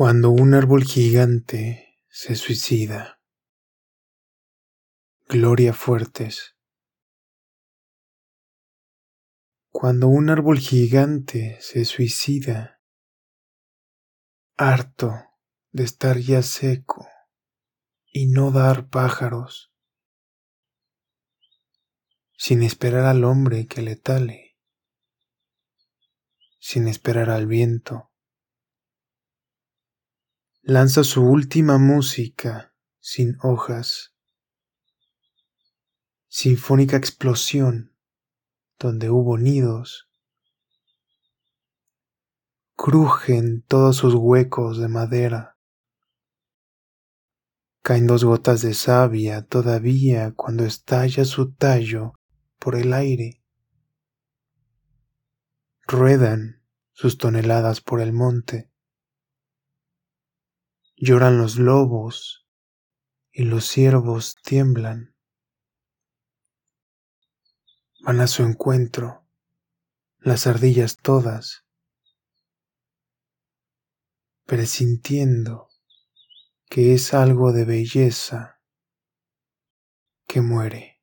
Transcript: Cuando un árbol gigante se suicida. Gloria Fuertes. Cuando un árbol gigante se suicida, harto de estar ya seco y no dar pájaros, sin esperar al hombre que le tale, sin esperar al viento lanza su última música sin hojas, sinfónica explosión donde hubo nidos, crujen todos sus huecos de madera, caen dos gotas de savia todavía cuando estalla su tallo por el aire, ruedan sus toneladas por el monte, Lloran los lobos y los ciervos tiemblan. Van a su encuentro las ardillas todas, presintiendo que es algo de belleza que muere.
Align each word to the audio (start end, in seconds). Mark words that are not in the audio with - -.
Cuando 0.00 0.30
un 0.30 0.54
árbol 0.54 0.84
gigante 0.84 1.98
se 2.08 2.34
suicida. 2.34 3.20
Gloria 5.28 5.74
Fuertes. 5.74 6.56
Cuando 9.68 10.08
un 10.08 10.30
árbol 10.30 10.58
gigante 10.58 11.58
se 11.60 11.84
suicida, 11.84 12.80
harto 14.56 15.12
de 15.70 15.84
estar 15.84 16.16
ya 16.16 16.42
seco 16.42 17.06
y 18.06 18.28
no 18.28 18.52
dar 18.52 18.88
pájaros, 18.88 19.70
sin 22.38 22.62
esperar 22.62 23.04
al 23.04 23.22
hombre 23.24 23.66
que 23.66 23.82
le 23.82 23.96
tale, 23.96 24.56
sin 26.58 26.88
esperar 26.88 27.28
al 27.28 27.46
viento 27.46 28.09
lanza 30.70 31.02
su 31.02 31.24
última 31.24 31.78
música 31.78 32.72
sin 33.00 33.36
hojas, 33.42 34.14
sinfónica 36.28 36.96
explosión 36.96 37.92
donde 38.78 39.10
hubo 39.10 39.36
nidos, 39.36 40.08
crujen 42.76 43.64
todos 43.66 43.96
sus 43.96 44.14
huecos 44.14 44.78
de 44.78 44.86
madera, 44.86 45.58
caen 47.82 48.06
dos 48.06 48.22
gotas 48.22 48.62
de 48.62 48.74
savia 48.74 49.42
todavía 49.42 50.34
cuando 50.36 50.64
estalla 50.64 51.24
su 51.24 51.52
tallo 51.52 52.12
por 52.60 52.76
el 52.76 52.92
aire, 52.92 53.42
ruedan 55.88 56.62
sus 56.92 57.18
toneladas 57.18 57.80
por 57.80 58.00
el 58.00 58.12
monte, 58.12 58.69
Lloran 61.02 61.38
los 61.38 61.56
lobos 61.56 62.46
y 63.32 63.44
los 63.44 63.64
ciervos 63.64 64.36
tiemblan. 64.42 65.16
Van 68.00 68.20
a 68.20 68.26
su 68.26 68.42
encuentro 68.42 69.26
las 70.18 70.46
ardillas 70.46 70.98
todas, 70.98 71.64
presintiendo 74.44 75.70
que 76.68 76.92
es 76.92 77.14
algo 77.14 77.52
de 77.52 77.64
belleza 77.64 78.60
que 80.26 80.42
muere. 80.42 80.99